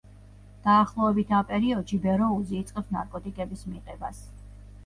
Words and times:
დაახლოებით 0.67 1.35
ამ 1.41 1.45
პერიოდში 1.51 1.99
ბეროუზი 2.07 2.57
იწყებს 2.63 2.91
ნარკოტიკების 2.97 3.65
მიღებას. 3.75 4.27